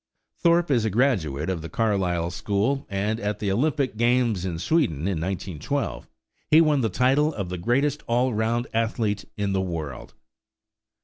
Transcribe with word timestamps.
Thorpe 0.39 0.71
is 0.71 0.83
a 0.83 0.89
graduate 0.89 1.47
of 1.47 1.61
the 1.61 1.69
Carlisle 1.69 2.31
school, 2.31 2.87
and 2.89 3.19
at 3.19 3.37
the 3.37 3.51
Olympic 3.51 3.97
Games 3.97 4.45
in 4.45 4.57
Sweden 4.57 5.01
in 5.01 5.21
1912 5.21 6.07
he 6.49 6.59
won 6.59 6.81
the 6.81 6.89
title 6.89 7.31
of 7.35 7.49
the 7.49 7.59
greatest 7.59 8.01
all 8.07 8.33
round 8.33 8.65
athlete 8.73 9.25
in 9.37 9.53
the 9.53 9.61
world. 9.61 10.15